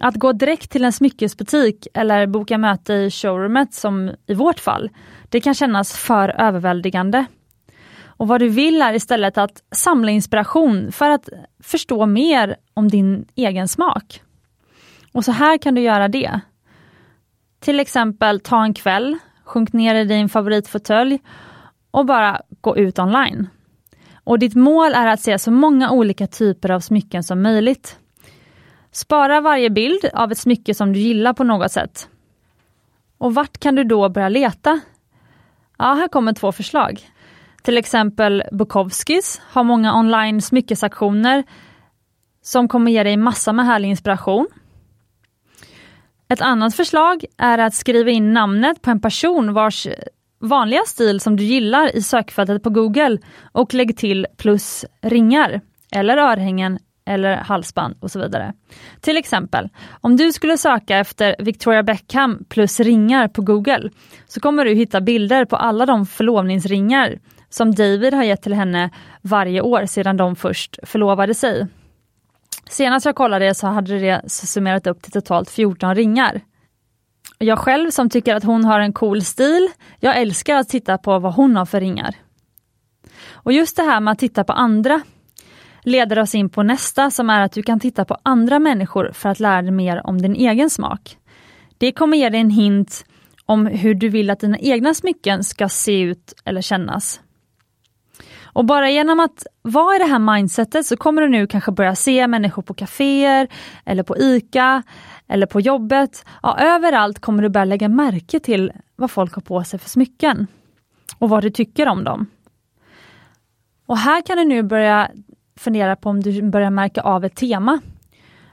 Att 0.00 0.14
gå 0.14 0.32
direkt 0.32 0.70
till 0.70 0.84
en 0.84 0.92
smyckesbutik 0.92 1.86
eller 1.94 2.26
boka 2.26 2.58
möte 2.58 2.92
i 2.92 3.10
showroomet 3.10 3.74
som 3.74 4.10
i 4.26 4.34
vårt 4.34 4.60
fall, 4.60 4.90
det 5.28 5.40
kan 5.40 5.54
kännas 5.54 5.96
för 5.96 6.28
överväldigande. 6.28 7.26
Och 8.16 8.28
vad 8.28 8.40
du 8.40 8.48
vill 8.48 8.82
är 8.82 8.94
istället 8.94 9.38
att 9.38 9.62
samla 9.72 10.10
inspiration 10.10 10.92
för 10.92 11.10
att 11.10 11.28
förstå 11.62 12.06
mer 12.06 12.56
om 12.74 12.88
din 12.88 13.26
egen 13.34 13.68
smak. 13.68 14.22
Och 15.12 15.24
så 15.24 15.32
här 15.32 15.58
kan 15.58 15.74
du 15.74 15.80
göra 15.80 16.08
det. 16.08 16.40
Till 17.60 17.80
exempel 17.80 18.40
ta 18.40 18.64
en 18.64 18.74
kväll 18.74 19.18
sjunk 19.44 19.72
ner 19.72 19.94
i 19.94 20.04
din 20.04 20.28
favoritfåtölj 20.28 21.18
och 21.90 22.06
bara 22.06 22.40
gå 22.60 22.76
ut 22.76 22.98
online. 22.98 23.48
Och 24.24 24.38
ditt 24.38 24.54
mål 24.54 24.92
är 24.94 25.06
att 25.06 25.20
se 25.20 25.38
så 25.38 25.50
många 25.50 25.90
olika 25.90 26.26
typer 26.26 26.70
av 26.70 26.80
smycken 26.80 27.24
som 27.24 27.42
möjligt. 27.42 27.98
Spara 28.92 29.40
varje 29.40 29.70
bild 29.70 30.04
av 30.14 30.32
ett 30.32 30.38
smycke 30.38 30.74
som 30.74 30.92
du 30.92 30.98
gillar 30.98 31.32
på 31.32 31.44
något 31.44 31.72
sätt. 31.72 32.08
Och 33.18 33.34
vart 33.34 33.58
kan 33.58 33.74
du 33.74 33.84
då 33.84 34.08
börja 34.08 34.28
leta? 34.28 34.80
Ja, 35.78 35.94
här 35.94 36.08
kommer 36.08 36.32
två 36.32 36.52
förslag. 36.52 37.00
Till 37.66 37.78
exempel 37.78 38.42
Bukowskis 38.52 39.40
har 39.44 39.64
många 39.64 39.98
online 39.98 40.42
smyckesaktioner 40.42 41.44
som 42.42 42.68
kommer 42.68 42.90
ge 42.90 43.02
dig 43.02 43.16
massa 43.16 43.52
med 43.52 43.66
härlig 43.66 43.88
inspiration. 43.88 44.46
Ett 46.28 46.40
annat 46.40 46.74
förslag 46.74 47.24
är 47.36 47.58
att 47.58 47.74
skriva 47.74 48.10
in 48.10 48.32
namnet 48.32 48.82
på 48.82 48.90
en 48.90 49.00
person 49.00 49.52
vars 49.52 49.86
vanliga 50.38 50.82
stil 50.86 51.20
som 51.20 51.36
du 51.36 51.44
gillar 51.44 51.96
i 51.96 52.02
sökfältet 52.02 52.62
på 52.62 52.70
Google 52.70 53.18
och 53.52 53.74
lägg 53.74 53.96
till 53.96 54.26
plus 54.36 54.84
ringar 55.02 55.60
eller 55.92 56.16
örhängen 56.16 56.78
eller 57.06 57.36
halsband 57.36 57.96
och 58.00 58.10
så 58.10 58.18
vidare. 58.18 58.52
Till 59.00 59.16
exempel, 59.16 59.68
om 60.00 60.16
du 60.16 60.32
skulle 60.32 60.58
söka 60.58 60.98
efter 60.98 61.36
Victoria 61.38 61.82
Beckham 61.82 62.44
plus 62.48 62.80
ringar 62.80 63.28
på 63.28 63.42
Google 63.42 63.90
så 64.26 64.40
kommer 64.40 64.64
du 64.64 64.74
hitta 64.74 65.00
bilder 65.00 65.44
på 65.44 65.56
alla 65.56 65.86
de 65.86 66.06
förlovningsringar 66.06 67.18
som 67.48 67.74
David 67.74 68.14
har 68.14 68.24
gett 68.24 68.42
till 68.42 68.54
henne 68.54 68.90
varje 69.22 69.60
år 69.60 69.86
sedan 69.86 70.16
de 70.16 70.36
först 70.36 70.78
förlovade 70.82 71.34
sig. 71.34 71.66
Senast 72.68 73.06
jag 73.06 73.14
kollade 73.14 73.54
så 73.54 73.66
hade 73.66 73.98
det 73.98 74.30
summerat 74.30 74.86
upp 74.86 75.02
till 75.02 75.12
totalt 75.12 75.50
14 75.50 75.94
ringar. 75.94 76.40
Jag 77.38 77.58
själv 77.58 77.90
som 77.90 78.10
tycker 78.10 78.34
att 78.34 78.44
hon 78.44 78.64
har 78.64 78.80
en 78.80 78.92
cool 78.92 79.22
stil, 79.22 79.68
jag 80.00 80.16
älskar 80.16 80.56
att 80.56 80.68
titta 80.68 80.98
på 80.98 81.18
vad 81.18 81.34
hon 81.34 81.56
har 81.56 81.66
för 81.66 81.80
ringar. 81.80 82.14
Och 83.30 83.52
just 83.52 83.76
det 83.76 83.82
här 83.82 84.00
med 84.00 84.12
att 84.12 84.18
titta 84.18 84.44
på 84.44 84.52
andra 84.52 85.02
leder 85.82 86.18
oss 86.18 86.34
in 86.34 86.48
på 86.48 86.62
nästa 86.62 87.10
som 87.10 87.30
är 87.30 87.40
att 87.40 87.52
du 87.52 87.62
kan 87.62 87.80
titta 87.80 88.04
på 88.04 88.16
andra 88.22 88.58
människor 88.58 89.10
för 89.12 89.28
att 89.28 89.40
lära 89.40 89.62
dig 89.62 89.70
mer 89.70 90.06
om 90.06 90.22
din 90.22 90.34
egen 90.34 90.70
smak. 90.70 91.18
Det 91.78 91.92
kommer 91.92 92.16
ge 92.16 92.28
dig 92.28 92.40
en 92.40 92.50
hint 92.50 93.04
om 93.46 93.66
hur 93.66 93.94
du 93.94 94.08
vill 94.08 94.30
att 94.30 94.40
dina 94.40 94.58
egna 94.58 94.94
smycken 94.94 95.44
ska 95.44 95.68
se 95.68 96.00
ut 96.00 96.34
eller 96.44 96.60
kännas. 96.60 97.20
Och 98.56 98.64
bara 98.64 98.90
genom 98.90 99.20
att 99.20 99.46
vara 99.62 99.96
i 99.96 99.98
det 99.98 100.04
här 100.04 100.18
mindsetet 100.18 100.86
så 100.86 100.96
kommer 100.96 101.22
du 101.22 101.28
nu 101.28 101.46
kanske 101.46 101.72
börja 101.72 101.94
se 101.94 102.26
människor 102.26 102.62
på 102.62 102.74
kaféer 102.74 103.48
eller 103.84 104.02
på 104.02 104.18
ICA 104.18 104.82
eller 105.28 105.46
på 105.46 105.60
jobbet. 105.60 106.24
Ja, 106.42 106.58
överallt 106.58 107.18
kommer 107.18 107.42
du 107.42 107.48
börja 107.48 107.64
lägga 107.64 107.88
märke 107.88 108.40
till 108.40 108.72
vad 108.96 109.10
folk 109.10 109.34
har 109.34 109.42
på 109.42 109.64
sig 109.64 109.78
för 109.78 109.88
smycken 109.88 110.46
och 111.18 111.28
vad 111.28 111.42
du 111.42 111.50
tycker 111.50 111.88
om 111.88 112.04
dem. 112.04 112.26
Och 113.86 113.98
här 113.98 114.22
kan 114.22 114.36
du 114.36 114.44
nu 114.44 114.62
börja 114.62 115.10
fundera 115.56 115.96
på 115.96 116.10
om 116.10 116.20
du 116.20 116.42
börjar 116.42 116.70
märka 116.70 117.00
av 117.00 117.24
ett 117.24 117.36
tema. 117.36 117.80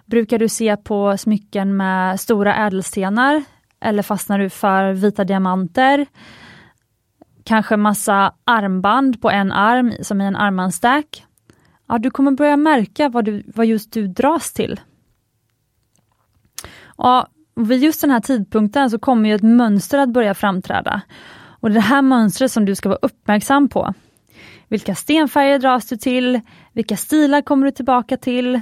Brukar 0.05 0.39
du 0.39 0.49
se 0.49 0.77
på 0.77 1.17
smycken 1.17 1.77
med 1.77 2.19
stora 2.19 2.55
ädelstenar 2.55 3.43
eller 3.79 4.03
fastnar 4.03 4.39
du 4.39 4.49
för 4.49 4.93
vita 4.93 5.23
diamanter? 5.23 6.05
Kanske 7.43 7.77
massa 7.77 8.33
armband 8.43 9.21
på 9.21 9.29
en 9.29 9.51
arm 9.51 9.93
som 10.01 10.21
i 10.21 10.25
en 10.25 10.35
armbandstack. 10.35 11.25
Ja, 11.87 11.97
du 11.97 12.11
kommer 12.11 12.31
börja 12.31 12.57
märka 12.57 13.09
vad, 13.09 13.25
du, 13.25 13.43
vad 13.47 13.65
just 13.65 13.93
du 13.93 14.07
dras 14.07 14.53
till. 14.53 14.79
Ja, 16.97 17.27
vid 17.55 17.83
just 17.83 18.01
den 18.01 18.11
här 18.11 18.19
tidpunkten 18.19 18.89
så 18.89 18.99
kommer 18.99 19.29
ju 19.29 19.35
ett 19.35 19.43
mönster 19.43 19.97
att 19.97 20.09
börja 20.09 20.33
framträda. 20.33 21.01
Och 21.59 21.71
det 21.71 21.79
här 21.79 22.01
mönstret 22.01 22.51
som 22.51 22.65
du 22.65 22.75
ska 22.75 22.89
vara 22.89 22.99
uppmärksam 23.01 23.69
på. 23.69 23.93
Vilka 24.67 24.95
stenfärger 24.95 25.59
dras 25.59 25.87
du 25.87 25.97
till? 25.97 26.41
Vilka 26.73 26.97
stilar 26.97 27.41
kommer 27.41 27.65
du 27.65 27.71
tillbaka 27.71 28.17
till? 28.17 28.61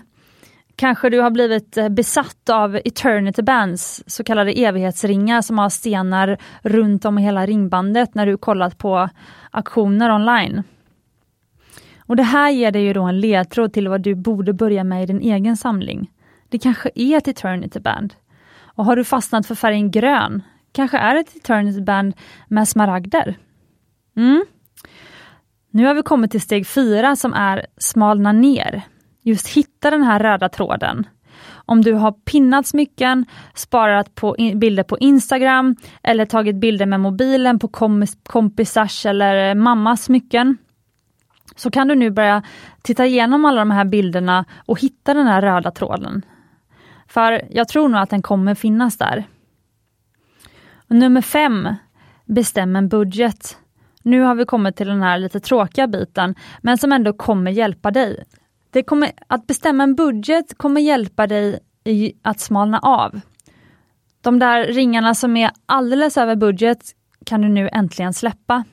Kanske 0.81 1.09
du 1.09 1.19
har 1.19 1.31
blivit 1.31 1.77
eh, 1.77 1.89
besatt 1.89 2.49
av 2.49 2.75
Eternity 2.75 3.41
Bands, 3.41 4.03
så 4.07 4.23
kallade 4.23 4.51
evighetsringar 4.51 5.41
som 5.41 5.57
har 5.57 5.69
stenar 5.69 6.37
runt 6.61 7.05
om 7.05 7.17
hela 7.17 7.45
ringbandet 7.45 8.15
när 8.15 8.25
du 8.25 8.37
kollat 8.37 8.77
på 8.77 9.09
auktioner 9.51 10.11
online. 10.11 10.63
Och 11.99 12.15
Det 12.15 12.23
här 12.23 12.49
ger 12.49 12.71
dig 12.71 12.83
ju 12.83 12.93
då 12.93 13.03
en 13.03 13.19
ledtråd 13.19 13.73
till 13.73 13.87
vad 13.87 14.01
du 14.01 14.15
borde 14.15 14.53
börja 14.53 14.83
med 14.83 15.03
i 15.03 15.05
din 15.05 15.21
egen 15.21 15.57
samling. 15.57 16.11
Det 16.49 16.59
kanske 16.59 16.89
är 16.95 17.17
ett 17.17 17.27
Eternity 17.27 17.79
Band. 17.79 18.13
Och 18.63 18.85
har 18.85 18.95
du 18.95 19.03
fastnat 19.03 19.47
för 19.47 19.55
färgen 19.55 19.91
grön, 19.91 20.43
kanske 20.71 20.97
är 20.97 21.13
det 21.13 21.19
ett 21.19 21.35
Eternity 21.35 21.81
Band 21.81 22.13
med 22.47 22.67
smaragder. 22.67 23.37
Mm. 24.17 24.45
Nu 25.71 25.85
har 25.85 25.93
vi 25.93 26.01
kommit 26.01 26.31
till 26.31 26.41
steg 26.41 26.67
fyra 26.67 27.15
som 27.15 27.33
är 27.33 27.65
smalna 27.77 28.31
ner. 28.31 28.83
Just 29.21 29.47
hitta 29.47 29.91
den 29.91 30.03
här 30.03 30.19
röda 30.19 30.49
tråden. 30.49 31.07
Om 31.65 31.81
du 31.81 31.93
har 31.93 32.11
pinnat 32.11 32.67
smycken, 32.67 33.25
sparat 33.55 34.15
på 34.15 34.35
bilder 34.55 34.83
på 34.83 34.97
Instagram 34.97 35.75
eller 36.03 36.25
tagit 36.25 36.55
bilder 36.55 36.85
med 36.85 36.99
mobilen 36.99 37.59
på 37.59 37.67
kompisars 38.23 39.05
eller 39.05 39.55
mammas 39.55 40.03
smycken 40.03 40.57
så 41.55 41.71
kan 41.71 41.87
du 41.87 41.95
nu 41.95 42.09
börja 42.09 42.43
titta 42.81 43.05
igenom 43.05 43.45
alla 43.45 43.59
de 43.59 43.71
här 43.71 43.85
bilderna 43.85 44.45
och 44.65 44.79
hitta 44.79 45.13
den 45.13 45.27
här 45.27 45.41
röda 45.41 45.71
tråden. 45.71 46.25
För 47.07 47.41
jag 47.49 47.67
tror 47.67 47.89
nog 47.89 48.01
att 48.01 48.09
den 48.09 48.21
kommer 48.21 48.55
finnas 48.55 48.97
där. 48.97 49.23
Nummer 50.87 51.21
fem, 51.21 51.75
bestäm 52.25 52.75
en 52.75 52.89
budget. 52.89 53.57
Nu 54.03 54.21
har 54.21 54.35
vi 54.35 54.45
kommit 54.45 54.75
till 54.75 54.87
den 54.87 55.01
här 55.01 55.17
lite 55.17 55.39
tråkiga 55.39 55.87
biten, 55.87 56.35
men 56.61 56.77
som 56.77 56.91
ändå 56.91 57.13
kommer 57.13 57.51
hjälpa 57.51 57.91
dig. 57.91 58.23
Det 58.71 58.83
kommer, 58.83 59.11
att 59.27 59.47
bestämma 59.47 59.83
en 59.83 59.95
budget 59.95 60.57
kommer 60.57 60.81
hjälpa 60.81 61.27
dig 61.27 61.59
i 61.83 62.13
att 62.21 62.39
smalna 62.39 62.79
av. 62.79 63.19
De 64.21 64.39
där 64.39 64.65
ringarna 64.65 65.15
som 65.15 65.37
är 65.37 65.51
alldeles 65.65 66.17
över 66.17 66.35
budget 66.35 66.79
kan 67.25 67.41
du 67.41 67.49
nu 67.49 67.69
äntligen 67.73 68.13
släppa. 68.13 68.63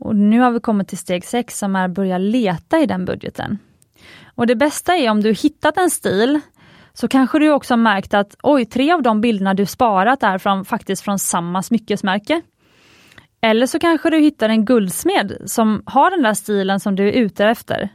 Och 0.00 0.16
Nu 0.16 0.40
har 0.40 0.50
vi 0.50 0.60
kommit 0.60 0.88
till 0.88 0.98
steg 0.98 1.24
6 1.24 1.58
som 1.58 1.76
är 1.76 1.84
att 1.84 1.90
börja 1.90 2.18
leta 2.18 2.78
i 2.78 2.86
den 2.86 3.04
budgeten. 3.04 3.58
Och 4.34 4.46
Det 4.46 4.56
bästa 4.56 4.96
är 4.96 5.10
om 5.10 5.22
du 5.22 5.32
hittat 5.32 5.76
en 5.76 5.90
stil 5.90 6.40
så 6.92 7.08
kanske 7.08 7.38
du 7.38 7.50
också 7.50 7.72
har 7.72 7.78
märkt 7.78 8.14
att 8.14 8.36
oj, 8.42 8.64
tre 8.64 8.92
av 8.92 9.02
de 9.02 9.20
bilderna 9.20 9.54
du 9.54 9.66
sparat 9.66 10.22
är 10.22 10.38
från, 10.38 10.64
faktiskt 10.64 11.02
från 11.02 11.18
samma 11.18 11.62
smyckesmärke. 11.62 12.42
Eller 13.40 13.66
så 13.66 13.78
kanske 13.78 14.10
du 14.10 14.18
hittar 14.18 14.48
en 14.48 14.64
guldsmed 14.64 15.36
som 15.46 15.82
har 15.86 16.10
den 16.10 16.22
där 16.22 16.34
stilen 16.34 16.80
som 16.80 16.96
du 16.96 17.08
är 17.08 17.12
ute 17.12 17.44
efter. 17.44 17.88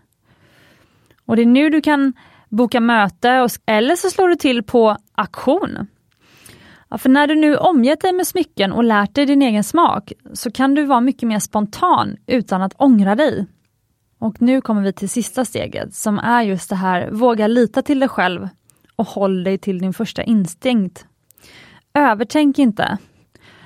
Och 1.28 1.36
det 1.36 1.42
är 1.42 1.46
nu 1.46 1.70
du 1.70 1.82
kan 1.82 2.14
boka 2.50 2.80
möte 2.80 3.42
och, 3.42 3.50
eller 3.66 3.96
så 3.96 4.10
slår 4.10 4.28
du 4.28 4.36
till 4.36 4.64
på 4.64 4.98
auktion. 5.16 5.88
Ja, 6.90 6.98
för 6.98 7.10
när 7.10 7.28
du 7.28 7.36
nu 7.36 7.58
omgett 7.58 8.02
dig 8.02 8.14
med 8.14 8.28
smycken 8.28 8.72
och 8.72 8.84
lärt 8.84 9.16
dig 9.16 9.26
din 9.26 9.42
egen 9.42 9.64
smak 9.64 10.14
så 10.34 10.52
kan 10.52 10.76
du 10.76 10.86
vara 10.86 11.02
mycket 11.02 11.30
mer 11.30 11.40
spontan 11.40 12.18
utan 12.28 12.62
att 12.62 12.74
ångra 12.78 13.16
dig. 13.16 13.48
Och 14.20 14.42
nu 14.42 14.62
kommer 14.62 14.82
vi 14.82 14.94
till 14.94 15.10
sista 15.10 15.46
steget 15.46 15.96
som 15.96 16.20
är 16.20 16.42
just 16.42 16.70
det 16.70 16.76
här, 16.76 17.10
våga 17.12 17.48
lita 17.48 17.82
till 17.82 18.00
dig 18.00 18.10
själv 18.10 18.50
och 18.96 19.08
håll 19.08 19.44
dig 19.44 19.58
till 19.58 19.80
din 19.80 19.94
första 19.94 20.24
instinkt. 20.24 21.06
Övertänk 21.94 22.60
inte. 22.60 22.98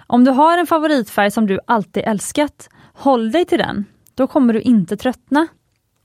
Om 0.07 0.23
du 0.23 0.31
har 0.31 0.57
en 0.57 0.67
favoritfärg 0.67 1.31
som 1.31 1.47
du 1.47 1.59
alltid 1.67 2.03
älskat, 2.03 2.69
håll 2.93 3.31
dig 3.31 3.45
till 3.45 3.57
den. 3.57 3.85
Då 4.15 4.27
kommer 4.27 4.53
du 4.53 4.61
inte 4.61 4.97
tröttna. 4.97 5.47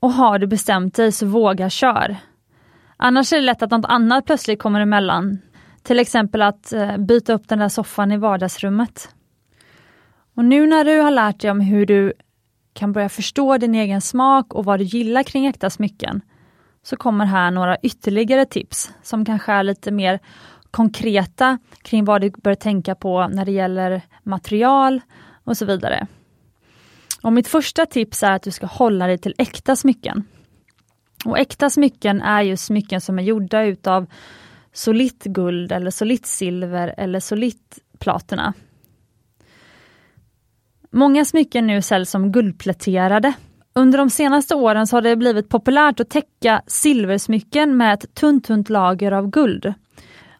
Och 0.07 0.13
har 0.13 0.39
du 0.39 0.47
bestämt 0.47 0.95
dig 0.95 1.11
så 1.11 1.25
våga 1.25 1.69
kör. 1.69 2.15
Annars 2.97 3.33
är 3.33 3.37
det 3.37 3.43
lätt 3.43 3.61
att 3.61 3.71
något 3.71 3.85
annat 3.85 4.25
plötsligt 4.25 4.59
kommer 4.59 4.79
emellan. 4.79 5.39
Till 5.83 5.99
exempel 5.99 6.41
att 6.41 6.73
eh, 6.73 6.97
byta 6.97 7.33
upp 7.33 7.47
den 7.47 7.59
där 7.59 7.69
soffan 7.69 8.11
i 8.11 8.17
vardagsrummet. 8.17 9.09
Och 10.35 10.45
nu 10.45 10.67
när 10.67 10.85
du 10.85 10.99
har 10.99 11.11
lärt 11.11 11.39
dig 11.39 11.51
om 11.51 11.59
hur 11.59 11.85
du 11.85 12.13
kan 12.73 12.93
börja 12.93 13.09
förstå 13.09 13.57
din 13.57 13.75
egen 13.75 14.01
smak 14.01 14.53
och 14.53 14.65
vad 14.65 14.79
du 14.79 14.83
gillar 14.83 15.23
kring 15.23 15.45
äkta 15.45 15.69
smycken, 15.69 16.21
så 16.83 16.95
kommer 16.95 17.25
här 17.25 17.51
några 17.51 17.77
ytterligare 17.77 18.45
tips 18.45 18.91
som 19.03 19.25
kanske 19.25 19.51
är 19.51 19.63
lite 19.63 19.91
mer 19.91 20.19
konkreta 20.71 21.57
kring 21.81 22.05
vad 22.05 22.21
du 22.21 22.29
bör 22.29 22.55
tänka 22.55 22.95
på 22.95 23.27
när 23.27 23.45
det 23.45 23.51
gäller 23.51 24.01
material 24.23 25.01
och 25.43 25.57
så 25.57 25.65
vidare. 25.65 26.07
Och 27.21 27.33
mitt 27.33 27.47
första 27.47 27.85
tips 27.85 28.23
är 28.23 28.31
att 28.31 28.43
du 28.43 28.51
ska 28.51 28.65
hålla 28.65 29.07
dig 29.07 29.17
till 29.17 29.35
äkta 29.37 29.75
smycken. 29.75 30.23
Och 31.25 31.39
äkta 31.39 31.69
smycken 31.69 32.21
är 32.21 32.41
ju 32.41 32.57
smycken 32.57 33.01
som 33.01 33.19
är 33.19 33.23
gjorda 33.23 33.63
utav 33.63 34.07
solitt 34.73 35.23
guld 35.23 35.71
eller 35.71 35.91
solitt 35.91 36.25
silver 36.25 36.93
eller 36.97 37.19
solitt 37.19 37.79
platina. 37.99 38.53
Många 40.91 41.25
smycken 41.25 41.67
nu 41.67 41.81
säljs 41.81 42.09
som 42.09 42.31
guldpläterade. 42.31 43.33
Under 43.73 43.97
de 43.97 44.09
senaste 44.09 44.55
åren 44.55 44.87
så 44.87 44.95
har 44.95 45.01
det 45.01 45.15
blivit 45.15 45.49
populärt 45.49 45.99
att 45.99 46.09
täcka 46.09 46.61
silversmycken 46.67 47.77
med 47.77 47.93
ett 47.93 48.15
tunt, 48.15 48.45
tunt 48.45 48.69
lager 48.69 49.11
av 49.11 49.29
guld. 49.29 49.73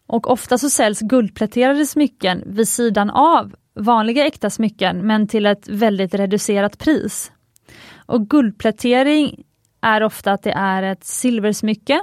Och 0.08 0.32
ofta 0.32 0.58
så 0.58 0.70
säljs 0.70 1.00
guldpläterade 1.00 1.86
smycken 1.86 2.44
vid 2.46 2.68
sidan 2.68 3.10
av 3.10 3.56
vanliga 3.78 4.26
äkta 4.26 4.50
smycken 4.50 5.08
men 5.08 5.28
till 5.28 5.46
ett 5.46 5.68
väldigt 5.68 6.14
reducerat 6.14 6.78
pris. 6.78 7.32
Och 8.06 8.30
guldplätering 8.30 9.44
är 9.82 10.04
ofta 10.04 10.32
att 10.32 10.44
det 10.44 10.52
är 10.52 10.84
ett 10.84 11.04
silversmycke 11.04 12.02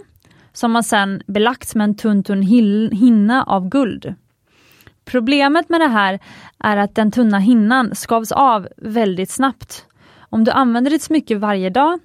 som 0.52 0.72
man 0.72 0.84
sedan 0.84 1.22
belagt 1.26 1.74
med 1.74 1.84
en 1.84 1.96
tunn, 1.96 2.24
tunn 2.24 2.42
hinna 2.92 3.44
av 3.44 3.68
guld. 3.68 4.14
Problemet 5.04 5.68
med 5.68 5.80
det 5.80 5.88
här 5.88 6.18
är 6.58 6.76
att 6.76 6.94
den 6.94 7.10
tunna 7.10 7.38
hinnan 7.38 7.94
skavs 7.94 8.32
av 8.32 8.68
väldigt 8.76 9.30
snabbt. 9.30 9.86
Om 10.30 10.44
du 10.44 10.50
använder 10.50 10.90
ditt 10.90 11.02
smycke 11.02 11.36
varje 11.36 11.70
dag 11.70 11.98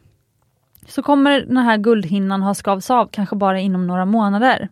så 0.88 1.04
kommer 1.04 1.42
den 1.42 1.58
här 1.58 1.78
guldhinnan 1.78 2.42
ha 2.42 2.54
skavs 2.54 2.90
av 2.90 3.08
kanske 3.12 3.36
bara 3.36 3.60
inom 3.60 3.88
några 3.88 4.06
månader. 4.06 4.70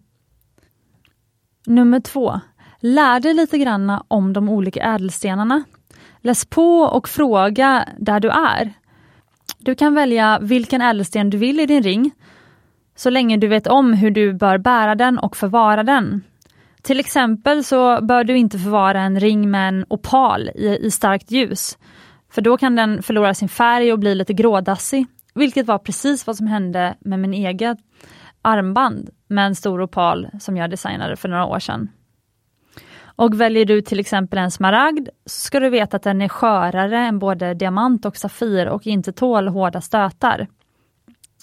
Nummer 1.66 2.00
två. 2.00 2.40
Lär 2.80 3.20
dig 3.20 3.34
lite 3.34 3.58
grann 3.58 4.02
om 4.08 4.34
de 4.34 4.50
olika 4.50 4.84
ädelstenarna. 4.84 5.64
Läs 6.22 6.46
på 6.46 6.80
och 6.80 7.10
fråga 7.10 7.90
där 7.98 8.20
du 8.20 8.30
är. 8.30 8.74
Du 9.58 9.76
kan 9.76 9.96
välja 9.96 10.40
vilken 10.42 10.82
ädelsten 10.82 11.30
du 11.30 11.38
vill 11.38 11.60
i 11.60 11.66
din 11.66 11.84
ring, 11.84 12.12
så 12.96 13.10
länge 13.10 13.38
du 13.38 13.48
vet 13.48 13.68
om 13.68 13.94
hur 13.94 14.12
du 14.12 14.34
bör 14.34 14.58
bära 14.58 14.96
den 14.96 15.20
och 15.20 15.38
förvara 15.38 15.84
den. 15.84 16.22
Till 16.82 17.00
exempel 17.00 17.64
så 17.64 18.02
bör 18.02 18.24
du 18.24 18.38
inte 18.38 18.60
förvara 18.60 19.02
en 19.02 19.20
ring 19.20 19.52
med 19.52 19.68
en 19.70 19.86
opal 19.90 20.50
i, 20.56 20.78
i 20.82 20.92
starkt 20.92 21.32
ljus, 21.32 21.78
för 22.32 22.42
då 22.42 22.58
kan 22.58 22.76
den 22.76 23.04
förlora 23.04 23.34
sin 23.34 23.50
färg 23.50 23.94
och 23.94 24.00
bli 24.00 24.16
lite 24.16 24.34
grådassig, 24.34 25.06
vilket 25.36 25.66
var 25.66 25.78
precis 25.78 26.28
vad 26.28 26.38
som 26.38 26.48
hände 26.48 26.96
med 27.00 27.20
min 27.20 27.34
egen 27.34 27.78
armband 28.42 29.10
med 29.28 29.46
en 29.46 29.56
stor 29.56 29.82
opal 29.82 30.28
som 30.40 30.58
jag 30.58 30.70
designade 30.70 31.16
för 31.16 31.30
några 31.30 31.46
år 31.46 31.60
sedan. 31.60 31.90
Och 33.18 33.42
väljer 33.42 33.66
du 33.66 33.82
till 33.82 34.00
exempel 34.00 34.40
en 34.40 34.52
smaragd 34.52 35.10
så 35.26 35.42
ska 35.42 35.60
du 35.60 35.70
veta 35.70 35.98
att 35.98 36.04
den 36.04 36.22
är 36.22 36.30
skörare 36.30 37.00
än 37.00 37.20
både 37.20 37.54
diamant 37.54 38.06
och 38.06 38.18
safir 38.18 38.68
och 38.68 38.88
inte 38.88 39.12
tål 39.12 39.48
hårda 39.48 39.82
stötar. 39.82 40.48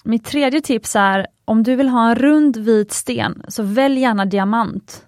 Mitt 0.04 0.24
tredje 0.24 0.60
tips 0.60 0.96
är 0.96 1.26
om 1.44 1.62
du 1.62 1.76
vill 1.76 1.88
ha 1.88 2.08
en 2.10 2.14
rund 2.14 2.56
vit 2.56 2.92
sten 2.92 3.42
så 3.48 3.62
välj 3.62 4.00
gärna 4.00 4.24
diamant. 4.24 5.06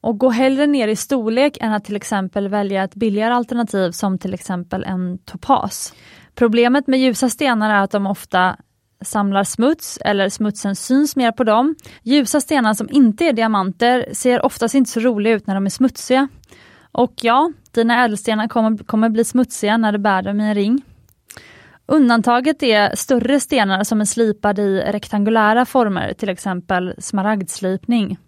Och 0.00 0.18
gå 0.18 0.30
hellre 0.30 0.66
ner 0.66 0.88
i 0.88 0.96
storlek 0.96 1.58
än 1.60 1.72
att 1.72 1.84
till 1.84 1.96
exempel 1.96 2.48
välja 2.48 2.84
ett 2.84 2.94
billigare 2.94 3.34
alternativ 3.34 3.90
som 3.90 4.18
till 4.18 4.34
exempel 4.34 4.84
en 4.84 5.18
topas. 5.18 5.94
Problemet 6.34 6.86
med 6.86 7.00
ljusa 7.00 7.28
stenar 7.28 7.70
är 7.70 7.82
att 7.82 7.90
de 7.90 8.06
ofta 8.06 8.56
samlar 9.04 9.44
smuts 9.44 9.98
eller 10.04 10.28
smutsen 10.28 10.76
syns 10.76 11.16
mer 11.16 11.32
på 11.32 11.44
dem. 11.44 11.74
Ljusa 12.02 12.40
stenar 12.40 12.74
som 12.74 12.88
inte 12.90 13.24
är 13.24 13.32
diamanter 13.32 14.08
ser 14.12 14.44
oftast 14.44 14.74
inte 14.74 14.90
så 14.90 15.00
roliga 15.00 15.34
ut 15.34 15.46
när 15.46 15.54
de 15.54 15.66
är 15.66 15.70
smutsiga. 15.70 16.28
Och 16.92 17.12
ja, 17.22 17.52
dina 17.70 18.04
ädelstenar 18.04 18.48
kommer, 18.48 18.78
kommer 18.78 19.08
bli 19.08 19.24
smutsiga 19.24 19.76
när 19.76 19.92
du 19.92 19.98
bär 19.98 20.22
dem 20.22 20.40
i 20.40 20.48
en 20.48 20.54
ring. 20.54 20.82
Undantaget 21.86 22.62
är 22.62 22.96
större 22.96 23.40
stenar 23.40 23.84
som 23.84 24.00
är 24.00 24.04
slipade 24.04 24.62
i 24.62 24.80
rektangulära 24.80 25.64
former, 25.64 26.12
till 26.12 26.28
exempel 26.28 26.94
smaragdslipning. 26.98 28.18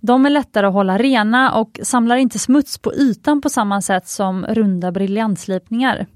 De 0.00 0.26
är 0.26 0.30
lättare 0.30 0.66
att 0.66 0.72
hålla 0.72 0.98
rena 0.98 1.52
och 1.52 1.80
samlar 1.82 2.16
inte 2.16 2.38
smuts 2.38 2.78
på 2.78 2.94
ytan 2.94 3.40
på 3.40 3.48
samma 3.48 3.82
sätt 3.82 4.08
som 4.08 4.46
runda 4.46 4.92
briljantslipningar. 4.92 6.06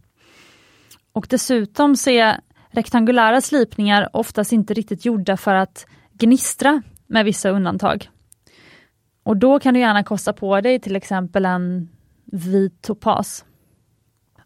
Och 1.13 1.27
dessutom 1.31 1.97
så 1.97 2.11
är 2.11 2.41
rektangulära 2.71 3.41
slipningar 3.41 4.09
oftast 4.13 4.53
inte 4.53 4.75
riktigt 4.75 5.05
gjorda 5.05 5.37
för 5.37 5.55
att 5.55 5.87
gnistra, 6.13 6.83
med 7.07 7.25
vissa 7.25 7.51
undantag. 7.51 8.11
Och 9.23 9.37
då 9.37 9.59
kan 9.59 9.75
du 9.75 9.81
gärna 9.81 10.05
kosta 10.05 10.33
på 10.33 10.61
dig 10.61 10.81
till 10.81 10.97
exempel 10.97 11.45
en 11.45 11.89
vit 12.25 12.83
topas. 12.83 13.45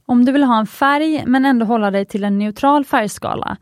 Om 0.06 0.24
du 0.24 0.32
vill 0.32 0.42
ha 0.42 0.60
en 0.60 0.66
färg 0.66 1.24
men 1.26 1.44
ändå 1.44 1.66
hålla 1.66 1.90
dig 1.90 2.04
till 2.04 2.24
en 2.24 2.38
neutral 2.38 2.84
färgskala, 2.84 3.56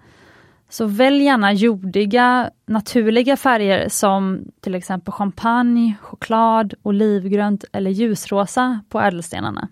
så 0.68 0.86
välj 0.86 1.24
gärna 1.24 1.52
jordiga, 1.52 2.50
naturliga 2.66 3.36
färger 3.36 3.88
som 3.88 4.44
till 4.60 4.74
exempel 4.74 5.12
champagne, 5.12 5.94
choklad, 6.00 6.74
olivgrönt 6.82 7.64
eller 7.72 7.90
ljusrosa 7.90 8.80
på 8.88 9.00
ädelstenarna. 9.00 9.68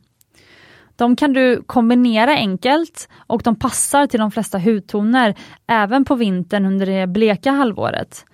De 1.01 1.17
kan 1.17 1.33
du 1.33 1.63
kombinera 1.67 2.31
enkelt 2.31 3.09
och 3.27 3.43
de 3.43 3.57
passar 3.57 4.07
till 4.07 4.21
de 4.21 4.31
flesta 4.31 4.59
hudtoner 4.59 5.35
även 5.67 6.05
på 6.05 6.15
vintern 6.15 6.67
under 6.67 6.87
det 6.87 7.07
bleka 7.07 7.51
halvåret. 7.51 8.25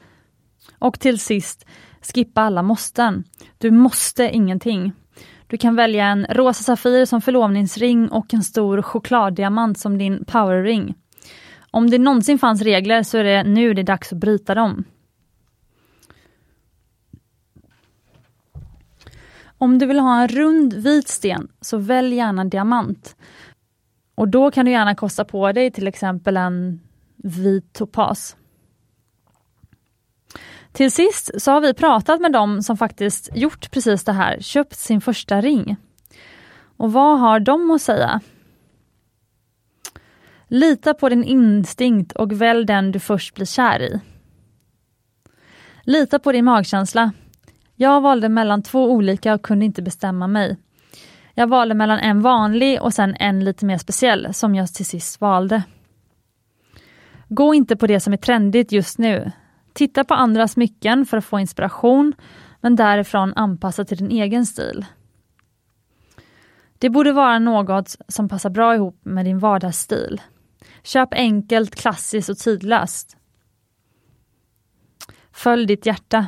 Och 0.79 1.01
till 1.01 1.19
sist, 1.19 1.67
skippa 2.15 2.41
alla 2.41 2.63
måsten. 2.63 3.25
Du 3.59 3.71
måste 3.71 4.31
ingenting. 4.31 4.93
Du 5.47 5.57
kan 5.57 5.77
välja 5.77 6.07
en 6.07 6.27
rosa 6.31 6.63
safir 6.63 7.05
som 7.05 7.21
förlovningsring 7.21 8.09
och 8.09 8.35
en 8.35 8.43
stor 8.43 8.83
chokladdiamant 8.83 9.79
som 9.79 9.99
din 9.99 10.25
powerring. 10.25 10.95
Om 11.71 11.91
det 11.91 11.99
någonsin 11.99 12.39
fanns 12.39 12.63
regler 12.63 13.03
så 13.03 13.19
är 13.19 13.25
det 13.25 13.43
nu 13.43 13.75
det 13.75 13.83
är 13.83 13.85
dags 13.85 14.13
att 14.13 14.19
bryta 14.19 14.55
dem. 14.55 14.85
Om 19.59 19.79
du 19.79 19.87
vill 19.87 19.99
ha 19.99 20.23
en 20.23 20.29
rund 20.29 20.73
vit 20.73 21.09
sten, 21.09 21.49
så 21.61 21.79
välj 21.79 22.15
gärna 22.15 22.45
diamant. 22.45 23.17
Och 24.15 24.29
då 24.29 24.51
kan 24.51 24.65
du 24.65 24.71
gärna 24.71 24.95
kosta 24.95 25.25
på 25.25 25.53
dig 25.53 25.71
till 25.71 25.87
exempel 25.87 26.37
en 26.37 26.81
vit 27.17 27.73
topas. 27.73 28.37
Till 30.73 30.93
sist 30.93 31.43
så 31.43 31.51
har 31.51 31.61
vi 31.61 31.75
pratat 31.75 32.21
med 32.21 32.33
dem 32.33 32.63
som 32.63 32.77
faktiskt 32.77 33.37
gjort 33.37 33.71
precis 33.71 34.05
det 34.05 34.13
här, 34.13 34.41
köpt 34.41 34.77
sin 34.77 35.01
första 35.01 35.41
ring. 35.41 35.77
Och 36.77 36.93
vad 36.93 37.21
har 37.21 37.41
de 37.41 37.71
att 37.71 37.83
säga? 37.83 38.21
Lita 40.49 40.95
på 40.95 41.09
din 41.09 41.25
instinkt 41.25 42.13
och 42.13 42.33
välj 42.33 42.65
den 42.65 42.93
du 42.93 43.01
först 43.01 43.35
blir 43.35 43.47
kär 43.47 43.83
i. 43.83 44.01
Lita 45.83 46.19
på 46.19 46.33
din 46.33 46.45
magkänsla. 46.45 47.13
Jag 47.77 48.01
valde 48.01 48.29
mellan 48.29 48.63
två 48.63 48.91
olika 48.91 49.35
och 49.35 49.43
kunde 49.43 49.65
inte 49.65 49.83
bestämma 49.83 50.27
mig. 50.27 50.57
Jag 51.35 51.47
valde 51.47 51.75
mellan 51.75 51.99
en 51.99 52.21
vanlig 52.21 52.83
och 52.83 52.95
sen 52.95 53.17
en 53.21 53.45
lite 53.45 53.67
mer 53.67 53.79
speciell 53.79 54.35
som 54.35 54.55
jag 54.55 54.75
till 54.75 54.87
sist 54.87 55.21
valde. 55.21 55.63
Gå 57.29 57.55
inte 57.55 57.77
på 57.77 57.87
det 57.87 58.01
som 58.01 58.13
är 58.13 58.17
trendigt 58.17 58.73
just 58.73 58.99
nu. 58.99 59.33
Titta 59.73 60.05
på 60.05 60.15
andra 60.15 60.49
smycken 60.49 61.07
för 61.07 61.17
att 61.17 61.25
få 61.25 61.41
inspiration, 61.41 62.13
men 62.61 62.77
därifrån 62.77 63.33
anpassa 63.37 63.85
till 63.85 63.97
din 63.97 64.11
egen 64.11 64.47
stil. 64.47 64.85
Det 66.79 66.91
borde 66.91 67.13
vara 67.13 67.39
något 67.39 67.97
som 68.09 68.29
passar 68.29 68.51
bra 68.51 68.75
ihop 68.75 69.01
med 69.05 69.25
din 69.25 69.39
vardagsstil. 69.39 70.21
Köp 70.83 71.09
enkelt, 71.13 71.75
klassiskt 71.75 72.29
och 72.29 72.39
tidlöst. 72.39 73.17
Följ 75.33 75.67
ditt 75.67 75.87
hjärta. 75.87 76.27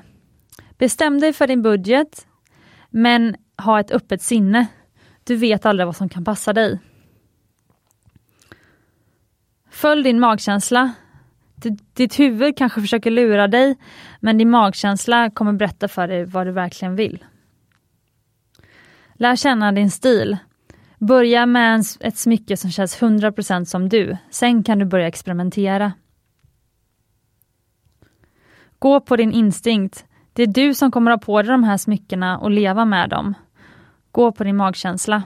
Bestäm 0.78 1.20
dig 1.20 1.32
för 1.32 1.46
din 1.46 1.62
budget, 1.62 2.26
men 2.90 3.36
ha 3.62 3.80
ett 3.80 3.90
öppet 3.90 4.22
sinne. 4.22 4.66
Du 5.24 5.36
vet 5.36 5.66
aldrig 5.66 5.86
vad 5.86 5.96
som 5.96 6.08
kan 6.08 6.24
passa 6.24 6.52
dig. 6.52 6.78
Följ 9.70 10.02
din 10.02 10.20
magkänsla. 10.20 10.92
Ditt 11.92 12.18
huvud 12.20 12.56
kanske 12.56 12.80
försöker 12.80 13.10
lura 13.10 13.48
dig, 13.48 13.76
men 14.20 14.38
din 14.38 14.50
magkänsla 14.50 15.30
kommer 15.30 15.52
berätta 15.52 15.88
för 15.88 16.08
dig 16.08 16.24
vad 16.24 16.46
du 16.46 16.52
verkligen 16.52 16.96
vill. 16.96 17.24
Lär 19.14 19.36
känna 19.36 19.72
din 19.72 19.90
stil. 19.90 20.36
Börja 20.98 21.46
med 21.46 21.84
ett 22.00 22.16
smycke 22.16 22.56
som 22.56 22.70
känns 22.70 23.00
100% 23.00 23.64
som 23.64 23.88
du. 23.88 24.16
Sen 24.30 24.62
kan 24.62 24.78
du 24.78 24.84
börja 24.84 25.06
experimentera. 25.06 25.92
Gå 28.78 29.00
på 29.00 29.16
din 29.16 29.32
instinkt. 29.32 30.04
Det 30.38 30.42
är 30.42 30.46
du 30.46 30.74
som 30.74 30.90
kommer 30.90 31.10
ha 31.10 31.18
på 31.18 31.42
dig 31.42 31.50
de 31.50 31.64
här 31.64 31.76
smyckena 31.76 32.38
och 32.38 32.50
leva 32.50 32.84
med 32.84 33.10
dem. 33.10 33.34
Gå 34.12 34.32
på 34.32 34.44
din 34.44 34.56
magkänsla. 34.56 35.22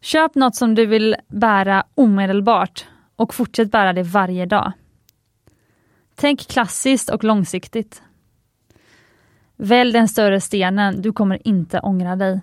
Köp 0.00 0.34
något 0.34 0.56
som 0.56 0.74
du 0.74 0.86
vill 0.86 1.16
bära 1.28 1.84
omedelbart 1.94 2.86
och 3.16 3.34
fortsätt 3.34 3.70
bära 3.70 3.92
det 3.92 4.02
varje 4.02 4.46
dag. 4.46 4.72
Tänk 6.14 6.48
klassiskt 6.48 7.10
och 7.10 7.24
långsiktigt. 7.24 8.02
Välj 9.56 9.92
den 9.92 10.08
större 10.08 10.40
stenen, 10.40 11.02
du 11.02 11.12
kommer 11.12 11.48
inte 11.48 11.80
ångra 11.80 12.16
dig. 12.16 12.40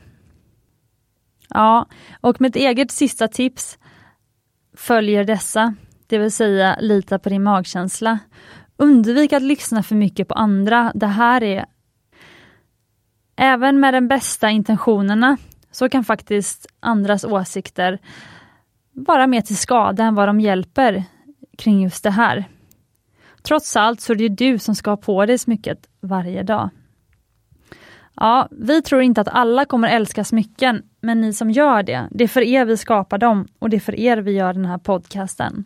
Ja, 1.49 1.85
och 2.21 2.41
mitt 2.41 2.55
eget 2.55 2.91
sista 2.91 3.27
tips 3.27 3.77
följer 4.73 5.23
dessa, 5.23 5.75
det 6.07 6.17
vill 6.17 6.31
säga 6.31 6.77
lita 6.79 7.19
på 7.19 7.29
din 7.29 7.43
magkänsla. 7.43 8.19
Undvik 8.77 9.33
att 9.33 9.41
lyssna 9.41 9.83
för 9.83 9.95
mycket 9.95 10.27
på 10.27 10.33
andra. 10.33 10.91
Det 10.95 11.07
här 11.07 11.43
är... 11.43 11.65
Även 13.35 13.79
med 13.79 13.93
de 13.93 14.07
bästa 14.07 14.49
intentionerna 14.49 15.37
så 15.71 15.89
kan 15.89 16.03
faktiskt 16.03 16.67
andras 16.79 17.23
åsikter 17.23 17.99
vara 18.91 19.27
mer 19.27 19.41
till 19.41 19.57
skada 19.57 20.03
än 20.03 20.15
vad 20.15 20.29
de 20.29 20.39
hjälper 20.39 21.03
kring 21.57 21.83
just 21.83 22.03
det 22.03 22.09
här. 22.09 22.45
Trots 23.41 23.75
allt 23.75 24.01
så 24.01 24.13
är 24.13 24.17
det 24.17 24.23
ju 24.23 24.29
du 24.29 24.59
som 24.59 24.75
ska 24.75 24.89
ha 24.89 24.97
på 24.97 25.25
dig 25.25 25.37
smycket 25.37 25.87
varje 26.01 26.43
dag. 26.43 26.69
Ja, 28.15 28.47
vi 28.51 28.81
tror 28.81 29.01
inte 29.01 29.21
att 29.21 29.27
alla 29.27 29.65
kommer 29.65 29.87
älska 29.87 30.23
smycken, 30.23 30.83
men 31.01 31.21
ni 31.21 31.33
som 31.33 31.51
gör 31.51 31.83
det, 31.83 32.07
det 32.11 32.23
är 32.23 32.27
för 32.27 32.41
er 32.41 32.65
vi 32.65 32.77
skapar 32.77 33.17
dem 33.17 33.47
och 33.59 33.69
det 33.69 33.77
är 33.77 33.79
för 33.79 33.99
er 33.99 34.17
vi 34.17 34.31
gör 34.31 34.53
den 34.53 34.65
här 34.65 34.77
podcasten. 34.77 35.63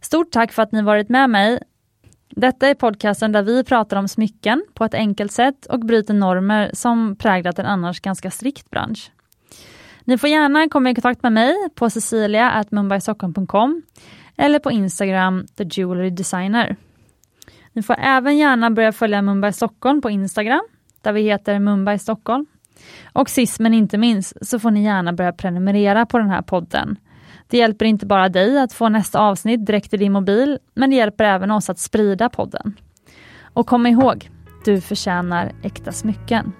Stort 0.00 0.30
tack 0.30 0.52
för 0.52 0.62
att 0.62 0.72
ni 0.72 0.82
varit 0.82 1.08
med 1.08 1.30
mig. 1.30 1.58
Detta 2.30 2.68
är 2.68 2.74
podcasten 2.74 3.32
där 3.32 3.42
vi 3.42 3.64
pratar 3.64 3.96
om 3.96 4.08
smycken 4.08 4.64
på 4.74 4.84
ett 4.84 4.94
enkelt 4.94 5.32
sätt 5.32 5.66
och 5.66 5.80
bryter 5.80 6.14
normer 6.14 6.70
som 6.72 7.16
präglat 7.16 7.58
en 7.58 7.66
annars 7.66 8.00
ganska 8.00 8.30
strikt 8.30 8.70
bransch. 8.70 9.10
Ni 10.04 10.18
får 10.18 10.28
gärna 10.28 10.68
komma 10.68 10.90
i 10.90 10.94
kontakt 10.94 11.22
med 11.22 11.32
mig 11.32 11.54
på 11.74 11.90
cecilia.mumbaistockholm.com 11.90 13.82
eller 14.36 14.58
på 14.58 14.70
Instagram, 14.70 15.46
the 15.56 15.64
jewelry 15.70 16.10
designer. 16.10 16.76
Ni 17.72 17.82
får 17.82 17.96
även 17.98 18.38
gärna 18.38 18.70
börja 18.70 18.92
följa 18.92 19.22
Mumbai 19.22 19.52
Stockholm 19.52 20.00
på 20.00 20.10
Instagram 20.10 20.62
där 21.02 21.12
vi 21.12 21.22
heter 21.22 21.58
Mumbai 21.58 21.98
Stockholm. 21.98 22.46
Och 23.12 23.30
sist 23.30 23.60
men 23.60 23.74
inte 23.74 23.98
minst 23.98 24.46
så 24.46 24.58
får 24.58 24.70
ni 24.70 24.84
gärna 24.84 25.12
börja 25.12 25.32
prenumerera 25.32 26.06
på 26.06 26.18
den 26.18 26.30
här 26.30 26.42
podden. 26.42 26.98
Det 27.48 27.56
hjälper 27.56 27.84
inte 27.84 28.06
bara 28.06 28.28
dig 28.28 28.58
att 28.58 28.72
få 28.72 28.88
nästa 28.88 29.20
avsnitt 29.20 29.66
direkt 29.66 29.94
i 29.94 29.96
din 29.96 30.12
mobil, 30.12 30.58
men 30.74 30.90
det 30.90 30.96
hjälper 30.96 31.24
även 31.24 31.50
oss 31.50 31.70
att 31.70 31.78
sprida 31.78 32.28
podden. 32.28 32.76
Och 33.42 33.66
kom 33.66 33.86
ihåg, 33.86 34.30
du 34.64 34.80
förtjänar 34.80 35.52
äkta 35.62 35.92
smycken. 35.92 36.52